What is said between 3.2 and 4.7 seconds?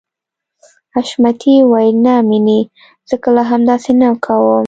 کله هم داسې نه کوم.